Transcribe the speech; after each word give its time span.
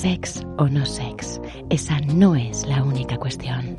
Sex 0.00 0.46
o 0.58 0.68
no 0.68 0.86
sex, 0.86 1.40
esa 1.70 1.98
no 1.98 2.36
es 2.36 2.64
la 2.68 2.84
única 2.84 3.16
cuestión. 3.16 3.74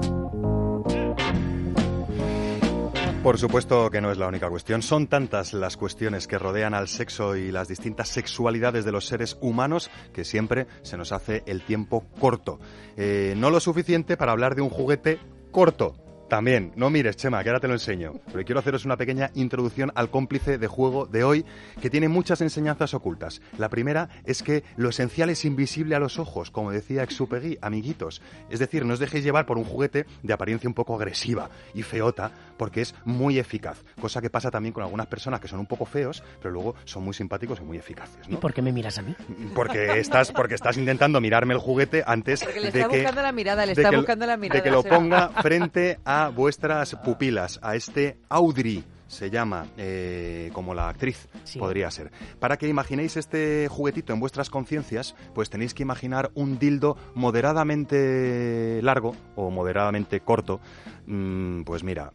Por 3.24 3.38
supuesto 3.38 3.90
que 3.90 4.02
no 4.02 4.12
es 4.12 4.18
la 4.18 4.28
única 4.28 4.50
cuestión. 4.50 4.82
Son 4.82 5.08
tantas 5.08 5.54
las 5.54 5.78
cuestiones 5.78 6.28
que 6.28 6.38
rodean 6.38 6.74
al 6.74 6.90
sexo 6.90 7.38
y 7.38 7.54
las 7.54 7.70
distintas 7.70 8.10
sexualidades 8.10 8.84
de 8.84 8.92
los 8.92 9.06
seres 9.06 9.38
humanos 9.40 9.90
que 10.12 10.26
siempre 10.26 10.68
se 10.82 10.98
nos 10.98 11.14
hace 11.14 11.42
el 11.46 11.62
tiempo 11.62 12.04
corto. 12.20 12.60
Eh, 12.98 13.34
no 13.38 13.50
lo 13.50 13.62
suficiente 13.62 14.18
para 14.18 14.34
hablar 14.34 14.56
de 14.56 14.62
un 14.62 14.70
juguete 14.70 15.20
corto. 15.52 15.96
También, 16.30 16.74
no 16.76 16.92
mires, 16.92 17.18
Chema, 17.18 17.42
que 17.42 17.50
ahora 17.50 17.60
te 17.60 17.68
lo 17.68 17.74
enseño. 17.74 18.14
Pero 18.32 18.46
quiero 18.46 18.60
haceros 18.60 18.86
una 18.86 18.98
pequeña 18.98 19.32
introducción 19.34 19.92
al 19.96 20.12
cómplice 20.12 20.60
de 20.60 20.68
juego 20.68 21.08
de 21.08 21.24
hoy, 21.24 21.44
que 21.82 21.90
tiene 21.90 22.08
muchas 22.08 22.42
enseñanzas 22.42 22.94
ocultas. 22.94 23.42
La 23.58 23.70
primera 23.70 24.10
es 24.26 24.44
que 24.44 24.64
lo 24.78 24.90
esencial 24.90 25.32
es 25.32 25.44
invisible 25.44 25.96
a 25.96 26.00
los 26.00 26.20
ojos, 26.20 26.52
como 26.52 26.72
decía 26.72 27.02
Exupegui, 27.02 27.58
amiguitos. 27.64 28.22
Es 28.52 28.60
decir, 28.60 28.86
no 28.86 28.94
os 28.94 29.00
dejéis 29.00 29.24
llevar 29.24 29.48
por 29.48 29.58
un 29.58 29.64
juguete 29.64 30.06
de 30.22 30.34
apariencia 30.34 30.70
un 30.70 30.76
poco 30.76 30.96
agresiva 30.96 31.50
y 31.74 31.82
feota, 31.82 32.32
porque 32.60 32.82
es 32.82 32.94
muy 33.06 33.40
eficaz. 33.40 33.84
Cosa 34.00 34.22
que 34.22 34.30
pasa 34.30 34.52
también 34.52 34.74
con 34.74 34.84
algunas 34.84 35.08
personas 35.08 35.40
que 35.40 35.48
son 35.48 35.60
un 35.60 35.66
poco 35.66 35.86
feos, 35.86 36.22
pero 36.40 36.52
luego 36.54 36.76
son 36.86 37.04
muy 37.04 37.16
simpáticos 37.16 37.60
y 37.60 37.64
muy 37.64 37.78
eficaces. 37.78 38.28
¿no? 38.30 38.36
¿Y 38.36 38.38
por 38.38 38.54
qué 38.54 38.62
me 38.62 38.72
miras 38.72 39.00
a 39.00 39.02
mí? 39.02 39.16
Porque 39.56 40.00
estás, 40.00 40.32
porque 40.32 40.54
estás 40.54 40.78
intentando 40.78 41.20
mirarme 41.22 41.56
el 41.56 41.60
juguete 41.60 42.04
antes 42.06 42.44
Porque 42.44 42.60
le 42.60 42.70
de 42.72 42.80
está 42.82 42.90
que 42.92 42.98
buscando 42.98 43.22
la 43.24 43.32
mirada, 43.32 43.66
le 43.66 43.74
de 43.74 43.82
está 43.82 43.90
que- 43.90 43.98
buscando 43.98 44.26
la 44.28 44.38
mirada. 44.38 44.60
de 44.60 44.64
que 44.64 44.70
lo 44.72 44.84
ponga 44.84 45.30
frente 45.42 45.98
a 46.06 46.28
vuestras 46.30 46.94
pupilas, 46.98 47.60
a 47.64 47.76
este 47.76 48.18
Audrey 48.30 48.84
se 49.08 49.32
llama, 49.32 49.66
eh, 49.78 50.52
como 50.54 50.76
la 50.76 50.88
actriz 50.90 51.28
Sí. 51.44 51.58
podría 51.58 51.90
ser. 51.90 52.12
Para 52.40 52.58
que 52.58 52.68
imaginéis 52.68 53.18
este 53.18 53.68
juguetito 53.68 54.14
en 54.14 54.20
vuestras 54.20 54.52
conciencias, 54.52 55.16
pues 55.34 55.50
tenéis 55.50 55.74
que 55.74 55.82
imaginar 55.82 56.30
un 56.36 56.60
dildo 56.60 56.96
moderadamente 57.16 58.82
largo 58.84 59.16
o 59.36 59.50
moderadamente 59.50 60.20
corto. 60.20 60.60
Mm, 61.08 61.64
pues 61.64 61.84
mira, 61.84 62.12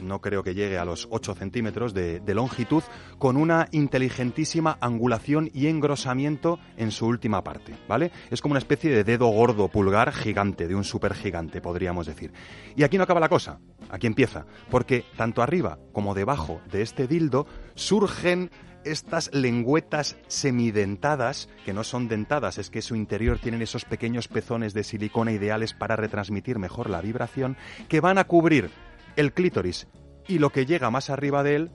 no 0.00 0.20
creo 0.20 0.42
que 0.42 0.54
llegue 0.54 0.78
a 0.78 0.84
los 0.84 1.08
8 1.10 1.34
centímetros 1.34 1.94
de, 1.94 2.22
longitud, 2.34 2.82
con 3.18 3.36
una 3.36 3.68
inteligentísima 3.70 4.76
angulación 4.80 5.50
y 5.52 5.68
engrosamiento 5.68 6.58
en 6.76 6.90
su 6.90 7.06
última 7.06 7.44
parte, 7.44 7.74
¿vale? 7.88 8.10
Es 8.30 8.40
como 8.40 8.52
una 8.52 8.58
especie 8.58 8.90
de 8.90 9.04
dedo 9.04 9.28
gordo 9.28 9.68
pulgar 9.68 10.12
gigante, 10.12 10.66
de 10.66 10.74
un 10.74 10.84
supergigante, 10.84 11.60
podríamos 11.60 12.06
decir. 12.06 12.32
Y 12.76 12.82
aquí 12.82 12.96
no 12.96 13.04
acaba 13.04 13.20
la 13.20 13.28
cosa, 13.28 13.60
aquí 13.90 14.06
empieza, 14.06 14.46
porque 14.70 15.04
tanto 15.16 15.42
arriba 15.42 15.78
como 15.92 16.14
debajo 16.14 16.60
de 16.70 16.82
este 16.82 17.06
dildo 17.06 17.46
surgen 17.74 18.50
estas 18.84 19.32
lengüetas 19.32 20.16
semidentadas, 20.28 21.48
que 21.64 21.72
no 21.72 21.84
son 21.84 22.08
dentadas, 22.08 22.58
es 22.58 22.70
que 22.70 22.82
su 22.82 22.94
interior 22.94 23.38
tienen 23.38 23.62
esos 23.62 23.84
pequeños 23.84 24.28
pezones 24.28 24.74
de 24.74 24.84
silicona 24.84 25.32
ideales 25.32 25.72
para 25.72 25.96
retransmitir 25.96 26.58
mejor 26.58 26.90
la 26.90 27.00
vibración, 27.00 27.56
que 27.88 28.00
van 28.00 28.18
a 28.18 28.24
cubrir 28.24 28.70
el 29.16 29.32
clítoris 29.32 29.86
y 30.26 30.38
lo 30.38 30.50
que 30.50 30.66
llega 30.66 30.90
más 30.90 31.10
arriba 31.10 31.42
de 31.42 31.56
él, 31.56 31.70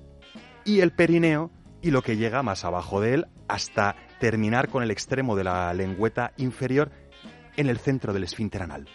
y 0.65 0.81
el 0.81 0.91
perineo 0.91 1.51
y 1.81 1.91
lo 1.91 2.01
que 2.01 2.17
llega 2.17 2.43
más 2.43 2.65
abajo 2.65 3.01
de 3.01 3.13
él, 3.13 3.27
hasta 3.47 3.95
terminar 4.19 4.69
con 4.69 4.83
el 4.83 4.91
extremo 4.91 5.35
de 5.35 5.43
la 5.45 5.73
lengüeta 5.73 6.33
inferior 6.37 6.91
en 7.55 7.69
el 7.69 7.77
centro 7.77 8.13
del 8.13 8.23
esfínter 8.23 8.63
anal. 8.63 8.87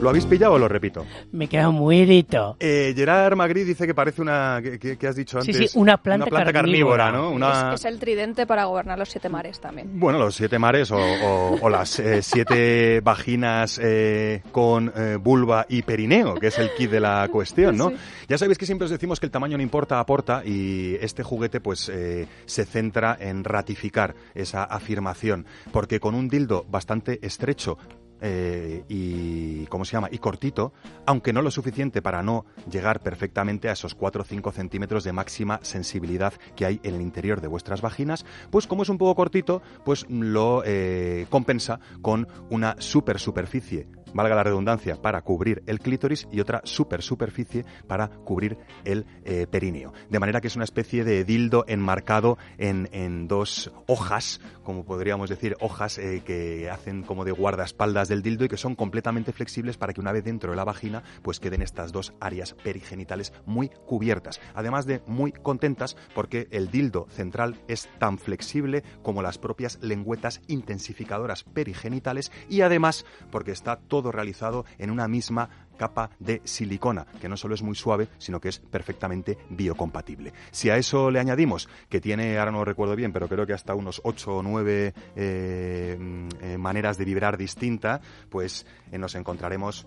¿Lo 0.00 0.08
habéis 0.08 0.24
pillado 0.24 0.54
o 0.54 0.58
lo 0.58 0.66
repito? 0.66 1.04
Me 1.32 1.46
queda 1.46 1.68
muy 1.70 2.06
rito. 2.06 2.56
Eh, 2.58 2.94
Gerard 2.96 3.36
Magri 3.36 3.64
dice 3.64 3.86
que 3.86 3.94
parece 3.94 4.22
una... 4.22 4.60
¿Qué 4.62 5.06
has 5.06 5.14
dicho 5.14 5.40
Sí, 5.42 5.50
antes? 5.52 5.72
sí, 5.72 5.78
una 5.78 5.98
planta 5.98 6.24
carnívora, 6.30 6.52
carnívora. 6.52 7.12
¿no? 7.12 7.30
Una... 7.30 7.74
Es, 7.74 7.80
es 7.80 7.84
el 7.84 7.98
tridente 7.98 8.46
para 8.46 8.64
gobernar 8.64 8.98
los 8.98 9.10
siete 9.10 9.28
mares 9.28 9.60
también. 9.60 10.00
Bueno, 10.00 10.18
los 10.18 10.34
siete 10.34 10.58
mares 10.58 10.90
o, 10.90 10.96
o- 10.96 11.58
o 11.60 11.68
las 11.68 11.98
eh, 12.00 12.22
siete 12.22 13.00
vaginas 13.02 13.78
eh, 13.82 14.42
con 14.52 14.90
eh, 14.96 15.16
vulva 15.20 15.66
y 15.68 15.82
perineo, 15.82 16.34
que 16.36 16.46
es 16.46 16.58
el 16.58 16.70
kit 16.78 16.90
de 16.90 17.00
la 17.00 17.28
cuestión, 17.30 17.76
¿no? 17.76 17.90
Sí. 17.90 17.96
Ya 18.28 18.38
sabéis 18.38 18.56
que 18.56 18.64
siempre 18.64 18.86
os 18.86 18.90
decimos 18.90 19.20
que 19.20 19.26
el 19.26 19.32
tamaño 19.32 19.58
no 19.58 19.62
importa, 19.62 20.00
aporta, 20.00 20.42
y 20.46 20.94
este 21.02 21.22
juguete 21.22 21.60
pues 21.60 21.90
eh, 21.92 22.26
se 22.46 22.64
centra 22.64 23.18
en 23.20 23.44
ratificar 23.44 24.14
esa 24.34 24.64
afirmación, 24.64 25.44
porque 25.72 26.00
con 26.00 26.14
un 26.14 26.28
dildo 26.30 26.64
bastante 26.70 27.18
estrecho 27.26 27.76
eh, 28.20 28.84
y 28.88 29.66
¿cómo 29.66 29.84
se 29.84 29.92
llama? 29.92 30.08
y 30.10 30.18
cortito, 30.18 30.72
aunque 31.06 31.32
no 31.32 31.42
lo 31.42 31.50
suficiente 31.50 32.02
para 32.02 32.22
no 32.22 32.44
llegar 32.70 33.00
perfectamente 33.00 33.68
a 33.68 33.72
esos 33.72 33.94
4 33.94 34.22
o 34.22 34.24
5 34.24 34.52
centímetros 34.52 35.04
de 35.04 35.12
máxima 35.12 35.60
sensibilidad 35.62 36.32
que 36.56 36.66
hay 36.66 36.80
en 36.82 36.94
el 36.94 37.00
interior 37.00 37.40
de 37.40 37.48
vuestras 37.48 37.80
vaginas, 37.80 38.24
pues 38.50 38.66
como 38.66 38.82
es 38.82 38.88
un 38.88 38.98
poco 38.98 39.14
cortito, 39.14 39.62
pues 39.84 40.06
lo 40.08 40.62
eh, 40.64 41.26
compensa 41.30 41.80
con 42.02 42.28
una 42.50 42.76
super 42.78 43.18
superficie 43.18 43.88
valga 44.14 44.34
la 44.34 44.44
redundancia, 44.44 45.00
para 45.00 45.22
cubrir 45.22 45.62
el 45.66 45.80
clítoris 45.80 46.28
y 46.30 46.40
otra 46.40 46.60
super 46.64 47.02
superficie 47.02 47.64
para 47.86 48.08
cubrir 48.08 48.58
el 48.84 49.06
eh, 49.24 49.46
perineo. 49.50 49.92
De 50.08 50.18
manera 50.18 50.40
que 50.40 50.48
es 50.48 50.56
una 50.56 50.64
especie 50.64 51.04
de 51.04 51.24
dildo 51.24 51.64
enmarcado 51.68 52.38
en, 52.58 52.88
en 52.92 53.28
dos 53.28 53.72
hojas, 53.86 54.40
como 54.62 54.84
podríamos 54.84 55.30
decir, 55.30 55.56
hojas 55.60 55.98
eh, 55.98 56.22
que 56.24 56.70
hacen 56.70 57.02
como 57.02 57.24
de 57.24 57.32
guardaespaldas 57.32 58.08
del 58.08 58.22
dildo 58.22 58.44
y 58.44 58.48
que 58.48 58.56
son 58.56 58.74
completamente 58.74 59.32
flexibles 59.32 59.76
para 59.76 59.92
que 59.92 60.00
una 60.00 60.12
vez 60.12 60.24
dentro 60.24 60.50
de 60.50 60.56
la 60.56 60.64
vagina 60.64 61.02
pues 61.22 61.40
queden 61.40 61.62
estas 61.62 61.92
dos 61.92 62.12
áreas 62.20 62.54
perigenitales 62.54 63.32
muy 63.46 63.68
cubiertas. 63.86 64.40
Además 64.54 64.86
de 64.86 65.02
muy 65.06 65.32
contentas 65.32 65.96
porque 66.14 66.48
el 66.50 66.70
dildo 66.70 67.06
central 67.10 67.60
es 67.68 67.88
tan 67.98 68.18
flexible 68.18 68.82
como 69.02 69.22
las 69.22 69.38
propias 69.38 69.78
lengüetas 69.82 70.40
intensificadoras 70.46 71.44
perigenitales 71.44 72.32
y 72.48 72.62
además 72.62 73.04
porque 73.30 73.52
está 73.52 73.76
todo 73.76 73.99
realizado 74.08 74.64
en 74.78 74.90
una 74.90 75.08
misma 75.08 75.48
capa 75.76 76.10
de 76.18 76.42
silicona, 76.44 77.06
que 77.20 77.28
no 77.28 77.36
solo 77.36 77.54
es 77.54 77.62
muy 77.62 77.74
suave, 77.74 78.08
sino 78.18 78.40
que 78.40 78.50
es 78.50 78.58
perfectamente 78.58 79.38
biocompatible. 79.48 80.32
Si 80.50 80.68
a 80.68 80.76
eso 80.76 81.10
le 81.10 81.20
añadimos 81.20 81.68
que 81.88 82.00
tiene, 82.00 82.38
ahora 82.38 82.52
no 82.52 82.58
lo 82.58 82.64
recuerdo 82.66 82.96
bien, 82.96 83.12
pero 83.12 83.28
creo 83.28 83.46
que 83.46 83.54
hasta 83.54 83.74
unos 83.74 84.00
8 84.04 84.36
o 84.36 84.42
9 84.42 84.94
eh, 85.16 85.96
mm, 85.98 86.28
eh, 86.42 86.58
maneras 86.58 86.98
de 86.98 87.04
vibrar 87.06 87.38
distinta, 87.38 88.00
pues 88.28 88.66
eh, 88.92 88.98
nos 88.98 89.14
encontraremos 89.14 89.86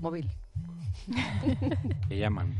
Móvil. 0.00 0.30
Que 2.08 2.18
llaman. 2.18 2.54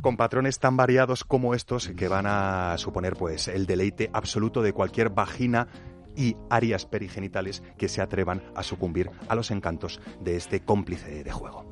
con 0.00 0.16
patrones 0.16 0.58
tan 0.58 0.76
variados 0.76 1.24
como 1.24 1.54
estos 1.54 1.88
que 1.88 2.08
van 2.08 2.26
a 2.26 2.76
suponer 2.78 3.14
pues 3.14 3.48
el 3.48 3.66
deleite 3.66 4.08
absoluto 4.12 4.62
de 4.62 4.72
cualquier 4.72 5.10
vagina 5.10 5.68
y 6.16 6.36
áreas 6.48 6.86
perigenitales 6.86 7.62
que 7.78 7.88
se 7.88 8.02
atrevan 8.02 8.42
a 8.54 8.62
sucumbir 8.62 9.10
a 9.28 9.34
los 9.34 9.50
encantos 9.50 10.00
de 10.20 10.36
este 10.36 10.60
cómplice 10.60 11.24
de 11.24 11.32
juego. 11.32 11.64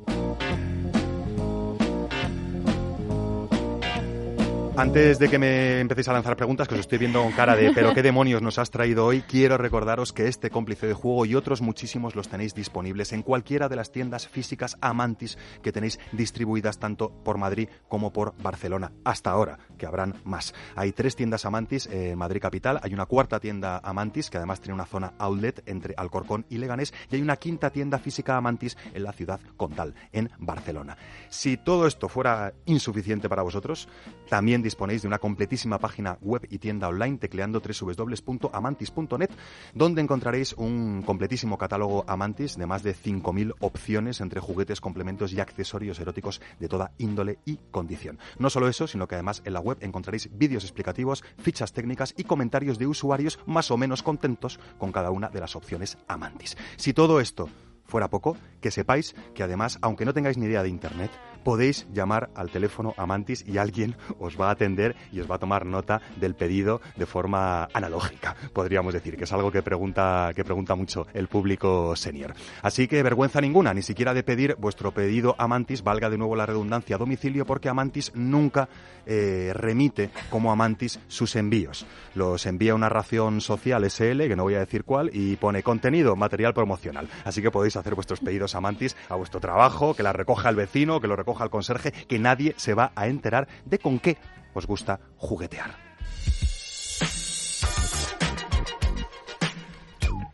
Antes 4.77 5.19
de 5.19 5.27
que 5.27 5.37
me 5.37 5.81
empecéis 5.81 6.07
a 6.07 6.13
lanzar 6.13 6.37
preguntas, 6.37 6.67
que 6.67 6.75
os 6.75 6.79
estoy 6.79 6.97
viendo 6.97 7.21
con 7.21 7.33
cara 7.33 7.55
de 7.55 7.73
pero 7.73 7.93
qué 7.93 8.01
demonios 8.03 8.41
nos 8.41 8.57
has 8.59 8.71
traído 8.71 9.05
hoy, 9.05 9.21
quiero 9.21 9.57
recordaros 9.57 10.13
que 10.13 10.27
este 10.27 10.49
cómplice 10.49 10.87
de 10.87 10.93
juego 10.93 11.25
y 11.25 11.35
otros 11.35 11.61
muchísimos 11.61 12.15
los 12.15 12.29
tenéis 12.29 12.55
disponibles 12.55 13.11
en 13.11 13.21
cualquiera 13.21 13.67
de 13.67 13.75
las 13.75 13.91
tiendas 13.91 14.29
físicas 14.29 14.77
Amantis 14.79 15.37
que 15.61 15.73
tenéis 15.73 15.99
distribuidas 16.13 16.79
tanto 16.79 17.11
por 17.23 17.37
Madrid 17.37 17.67
como 17.89 18.13
por 18.13 18.33
Barcelona. 18.41 18.93
Hasta 19.03 19.31
ahora, 19.31 19.59
que 19.77 19.85
habrán 19.85 20.15
más. 20.23 20.53
Hay 20.75 20.93
tres 20.93 21.15
tiendas 21.17 21.43
Amantis 21.45 21.87
en 21.87 22.17
Madrid 22.17 22.41
Capital, 22.41 22.79
hay 22.81 22.93
una 22.93 23.05
cuarta 23.05 23.39
tienda 23.41 23.81
Amantis 23.83 24.29
que 24.29 24.37
además 24.37 24.61
tiene 24.61 24.75
una 24.75 24.85
zona 24.85 25.13
outlet 25.17 25.61
entre 25.65 25.93
Alcorcón 25.97 26.45
y 26.49 26.57
Leganés 26.57 26.93
y 27.11 27.15
hay 27.15 27.21
una 27.21 27.35
quinta 27.35 27.69
tienda 27.69 27.99
física 27.99 28.37
Amantis 28.37 28.77
en 28.93 29.03
la 29.03 29.11
ciudad 29.11 29.41
condal, 29.57 29.93
en 30.13 30.29
Barcelona. 30.37 30.97
Si 31.27 31.57
todo 31.57 31.85
esto 31.85 32.07
fuera 32.07 32.53
insuficiente 32.65 33.27
para 33.27 33.41
vosotros, 33.41 33.89
también 34.29 34.61
disponéis 34.69 35.01
de 35.01 35.07
una 35.07 35.17
completísima 35.17 35.79
página 35.79 36.19
web 36.21 36.45
y 36.47 36.59
tienda 36.59 36.87
online 36.87 37.17
tecleando 37.17 37.59
www.amantis.net, 37.59 39.31
donde 39.73 40.01
encontraréis 40.01 40.53
un 40.53 41.01
completísimo 41.01 41.57
catálogo 41.57 42.05
Amantis 42.07 42.55
de 42.55 42.67
más 42.67 42.83
de 42.83 42.95
5.000 42.95 43.55
opciones 43.61 44.21
entre 44.21 44.39
juguetes, 44.39 44.79
complementos 44.79 45.33
y 45.33 45.39
accesorios 45.39 45.99
eróticos 45.99 46.39
de 46.59 46.67
toda 46.67 46.91
índole 46.99 47.39
y 47.45 47.57
condición. 47.71 48.19
No 48.37 48.51
solo 48.51 48.67
eso, 48.67 48.85
sino 48.85 49.07
que 49.07 49.15
además 49.15 49.41
en 49.43 49.53
la 49.53 49.59
web 49.59 49.79
encontraréis 49.81 50.29
vídeos 50.37 50.63
explicativos, 50.63 51.23
fichas 51.39 51.73
técnicas 51.73 52.13
y 52.15 52.25
comentarios 52.25 52.77
de 52.77 52.85
usuarios 52.85 53.39
más 53.47 53.71
o 53.71 53.77
menos 53.77 54.03
contentos 54.03 54.59
con 54.77 54.91
cada 54.91 55.09
una 55.09 55.29
de 55.29 55.39
las 55.39 55.55
opciones 55.55 55.97
Amantis. 56.07 56.57
Si 56.77 56.93
todo 56.93 57.19
esto 57.19 57.49
fuera 57.85 58.09
poco, 58.09 58.37
que 58.61 58.71
sepáis 58.71 59.15
que 59.33 59.43
además, 59.43 59.79
aunque 59.81 60.05
no 60.05 60.13
tengáis 60.13 60.37
ni 60.37 60.45
idea 60.45 60.63
de 60.63 60.69
Internet, 60.69 61.11
podéis 61.43 61.87
llamar 61.93 62.29
al 62.35 62.49
teléfono 62.49 62.93
Amantis 62.97 63.45
y 63.47 63.57
alguien 63.57 63.95
os 64.19 64.39
va 64.39 64.49
a 64.49 64.51
atender 64.51 64.95
y 65.11 65.19
os 65.19 65.29
va 65.29 65.35
a 65.35 65.39
tomar 65.39 65.65
nota 65.65 66.01
del 66.19 66.35
pedido 66.35 66.81
de 66.95 67.05
forma 67.05 67.67
analógica, 67.73 68.35
podríamos 68.53 68.93
decir, 68.93 69.17
que 69.17 69.23
es 69.23 69.33
algo 69.33 69.51
que 69.51 69.61
pregunta, 69.61 70.31
que 70.35 70.43
pregunta 70.43 70.75
mucho 70.75 71.07
el 71.13 71.27
público 71.27 71.95
senior. 71.95 72.33
Así 72.61 72.87
que 72.87 73.03
vergüenza 73.03 73.41
ninguna, 73.41 73.73
ni 73.73 73.81
siquiera 73.81 74.13
de 74.13 74.23
pedir 74.23 74.55
vuestro 74.59 74.91
pedido 74.91 75.35
Amantis, 75.37 75.83
valga 75.83 76.09
de 76.09 76.17
nuevo 76.17 76.35
la 76.35 76.45
redundancia 76.45 76.95
a 76.95 76.99
domicilio, 76.99 77.45
porque 77.45 77.69
Amantis 77.69 78.11
nunca 78.15 78.69
eh, 79.05 79.51
remite 79.53 80.11
como 80.29 80.51
Amantis 80.51 80.99
sus 81.07 81.35
envíos. 81.35 81.85
Los 82.15 82.45
envía 82.45 82.75
una 82.75 82.89
ración 82.89 83.41
social 83.41 83.89
SL, 83.89 84.27
que 84.27 84.35
no 84.35 84.43
voy 84.43 84.55
a 84.55 84.59
decir 84.59 84.83
cuál, 84.83 85.09
y 85.13 85.35
pone 85.37 85.63
contenido, 85.63 86.15
material 86.15 86.53
promocional. 86.53 87.07
Así 87.23 87.41
que 87.41 87.51
podéis 87.51 87.75
hacer 87.75 87.95
vuestros 87.95 88.19
pedidos 88.19 88.55
Amantis 88.55 88.95
a 89.09 89.15
vuestro 89.15 89.39
trabajo, 89.39 89.95
que 89.95 90.03
la 90.03 90.13
recoja 90.13 90.49
el 90.49 90.55
vecino, 90.55 90.99
que 90.99 91.07
lo 91.07 91.15
recoja 91.15 91.28
el 91.43 91.49
conserje, 91.49 91.91
que 91.91 92.19
nadie 92.19 92.53
se 92.57 92.73
va 92.73 92.91
a 92.95 93.07
enterar 93.07 93.47
de 93.65 93.79
con 93.79 93.99
qué 93.99 94.17
os 94.53 94.65
gusta 94.65 94.99
juguetear. 95.17 95.89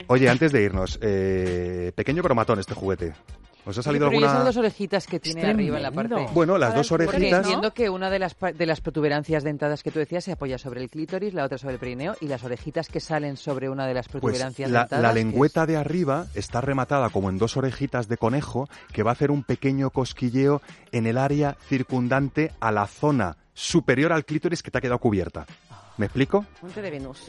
Oye, 0.07 0.30
antes 0.30 0.51
de 0.51 0.62
irnos, 0.62 1.00
eh, 1.01 1.92
pequeño 1.95 2.21
cromatón 2.21 2.59
este 2.59 2.75
juguete. 2.75 3.13
¿Os 3.65 3.77
ha 3.77 3.83
salido 3.83 4.07
Pero 4.07 4.19
¿y 4.19 4.23
alguna...? 4.23 4.33
esas 4.33 4.45
dos 4.45 4.57
orejitas 4.57 5.07
que 5.07 5.19
tiene 5.19 5.44
arriba 5.45 5.77
en 5.77 5.83
la 5.83 5.91
parte? 5.91 6.27
Bueno, 6.33 6.57
las 6.57 6.75
dos 6.75 6.89
Porque 6.89 7.06
orejitas... 7.07 7.39
entiendo 7.45 7.73
que 7.73 7.89
una 7.89 8.09
de 8.09 8.19
las, 8.19 8.35
de 8.39 8.65
las 8.65 8.81
protuberancias 8.81 9.44
dentadas 9.44 9.81
que 9.83 9.91
tú 9.91 10.00
decías 10.00 10.23
se 10.23 10.31
apoya 10.33 10.57
sobre 10.57 10.81
el 10.81 10.89
clítoris, 10.89 11.33
la 11.33 11.44
otra 11.45 11.57
sobre 11.57 11.73
el 11.75 11.79
perineo, 11.79 12.15
y 12.21 12.27
las 12.27 12.44
orejitas 12.44 12.88
que 12.89 13.00
salen 13.00 13.38
sobre 13.38 13.69
una 13.69 13.88
de 13.88 13.94
las 13.94 14.07
Pues 14.07 14.21
protuberancias 14.21 14.69
la, 14.69 14.81
dentadas. 14.81 15.01
la 15.03 15.13
¿qué 15.13 15.19
es? 15.19 15.25
lengüeta 15.25 15.65
de 15.65 15.77
arriba 15.77 16.27
está 16.35 16.62
rematada 16.62 17.09
como 17.09 17.29
en 17.29 17.38
dos 17.38 17.57
orejitas 17.57 18.07
de 18.07 18.17
conejo 18.17 18.67
que 18.94 19.03
va 19.03 19.12
a 19.12 19.13
hacer 19.13 19.31
un 19.31 19.44
pequeño 19.44 19.89
cosquilleo 19.89 20.61
en 20.91 21.07
el 21.07 21.18
área 21.18 21.57
circundante 21.68 22.51
a 22.59 22.71
la 22.71 22.88
zona 22.88 23.38
superior 23.53 24.11
al 24.11 24.25
clítoris 24.25 24.61
que 24.61 24.69
te 24.69 24.77
ha 24.77 24.81
quedado 24.81 25.00
cubierta. 25.00 25.45
¿Me 25.97 26.07
explico? 26.07 26.45
Monte 26.62 26.81
de 26.81 26.92
Venus. 26.92 27.19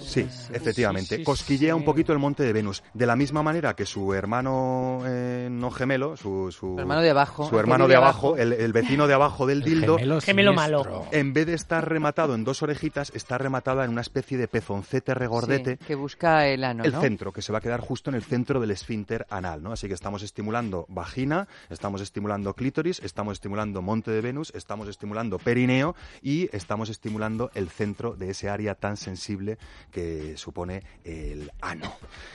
Sí, 0.00 0.26
efectivamente. 0.52 1.10
sí, 1.10 1.16
sí, 1.18 1.24
Cosquillea 1.24 1.74
sí. 1.74 1.78
un 1.78 1.84
poquito 1.84 2.12
el 2.12 2.18
monte 2.18 2.42
de 2.42 2.52
Venus. 2.52 2.82
De 2.92 3.06
la 3.06 3.14
misma 3.14 3.42
manera 3.42 3.74
que 3.76 3.86
su 3.86 4.12
hermano 4.14 5.02
eh, 5.06 5.48
no 5.50 5.70
gemelo, 5.70 6.16
su, 6.16 6.50
su, 6.50 6.76
hermano 6.78 7.02
de 7.02 7.10
abajo, 7.10 7.48
su 7.48 7.56
hermano 7.58 7.86
de 7.86 7.94
abajo, 7.94 8.28
abajo. 8.30 8.36
el, 8.36 8.52
el 8.52 8.72
vecino 8.72 9.06
de 9.06 9.14
abajo 9.14 9.46
del 9.46 9.62
dildo, 9.62 9.96
Gemelo 10.20 10.50
Eh, 10.50 10.54
malo. 10.54 11.06
en 11.12 11.32
vez 11.32 11.46
de 11.46 11.54
estar 11.54 11.88
rematado 11.88 12.34
en 12.34 12.42
dos 12.42 12.62
orejitas, 12.62 13.12
está 13.14 13.38
rematada 13.38 13.84
en 13.84 13.90
una 13.92 14.00
especie 14.00 14.36
de 14.38 14.48
pezoncete 14.48 15.14
regordete 15.14 15.76
Sí, 15.78 15.84
que 15.86 15.94
busca 15.94 16.48
el 16.48 16.64
ano, 16.64 16.82
el 16.82 16.92
¿no? 16.92 17.00
centro, 17.00 17.32
que 17.32 17.42
se 17.42 17.52
va 17.52 17.58
a 17.58 17.60
quedar 17.60 17.80
justo 17.80 18.10
en 18.10 18.16
el 18.16 18.24
centro 18.24 18.58
del 18.60 18.72
esfínter 18.72 19.26
anal, 19.30 19.62
¿no? 19.62 19.70
Así 19.72 19.86
que 19.86 19.94
estamos 19.94 20.22
estimulando 20.24 20.86
vagina, 20.88 21.46
estamos 21.70 22.00
estimulando 22.00 22.54
clítoris, 22.54 23.00
estamos 23.04 23.34
estimulando 23.34 23.82
monte 23.82 24.10
de 24.10 24.20
Venus, 24.20 24.50
estamos 24.54 24.88
estimulando 24.88 25.38
perineo 25.38 25.94
y 26.22 26.48
estamos 26.56 26.88
estimulando 26.88 27.50
el 27.54 27.68
centro 27.68 28.15
de 28.16 28.30
ese 28.30 28.48
área 28.48 28.74
tan 28.74 28.96
sensible 28.96 29.58
que 29.90 30.36
supone 30.36 30.82
el 31.04 31.50
ano. 31.60 31.92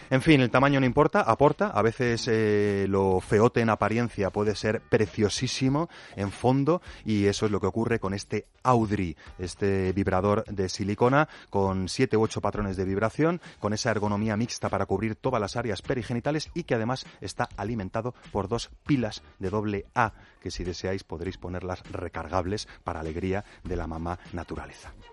En 0.09 0.21
fin, 0.21 0.41
el 0.41 0.49
tamaño 0.49 0.79
no 0.79 0.85
importa, 0.85 1.21
aporta. 1.21 1.67
A 1.67 1.81
veces 1.81 2.27
eh, 2.27 2.85
lo 2.87 3.19
feote 3.19 3.61
en 3.61 3.69
apariencia 3.69 4.29
puede 4.29 4.55
ser 4.55 4.81
preciosísimo 4.81 5.89
en 6.15 6.31
fondo 6.31 6.81
y 7.05 7.25
eso 7.25 7.45
es 7.45 7.51
lo 7.51 7.59
que 7.59 7.67
ocurre 7.67 7.99
con 7.99 8.13
este 8.13 8.45
Audrey, 8.63 9.15
este 9.39 9.91
vibrador 9.93 10.45
de 10.45 10.69
silicona 10.69 11.27
con 11.49 11.89
siete 11.89 12.17
u 12.17 12.21
ocho 12.21 12.41
patrones 12.41 12.77
de 12.77 12.85
vibración, 12.85 13.41
con 13.59 13.73
esa 13.73 13.91
ergonomía 13.91 14.37
mixta 14.37 14.69
para 14.69 14.85
cubrir 14.85 15.15
todas 15.15 15.41
las 15.41 15.55
áreas 15.55 15.81
perigenitales 15.81 16.49
y 16.53 16.63
que 16.63 16.75
además 16.75 17.05
está 17.21 17.49
alimentado 17.57 18.13
por 18.31 18.47
dos 18.47 18.69
pilas 18.85 19.23
de 19.39 19.49
doble 19.49 19.85
A 19.95 20.13
que 20.41 20.51
si 20.51 20.63
deseáis 20.63 21.03
podréis 21.03 21.37
ponerlas 21.37 21.83
recargables 21.91 22.67
para 22.83 22.99
alegría 22.99 23.45
de 23.63 23.75
la 23.75 23.87
mamá 23.87 24.19
naturaleza. 24.33 24.91